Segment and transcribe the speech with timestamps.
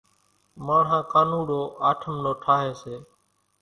[0.65, 2.95] ماڻۿان ڪانوڙو آٺم نو ٺاۿي سي،